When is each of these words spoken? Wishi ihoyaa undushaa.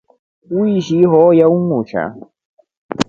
Wishi 0.57 0.95
ihoyaa 1.03 1.53
undushaa. 1.55 2.09